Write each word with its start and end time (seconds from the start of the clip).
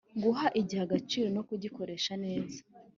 guha 0.23 0.47
igihe 0.61 0.81
agaciro 0.83 1.27
no 1.35 1.41
kugikoresha 1.47 2.13
neza 2.23 2.59